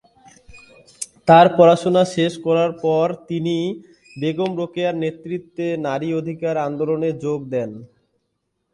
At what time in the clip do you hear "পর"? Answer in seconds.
2.83-3.05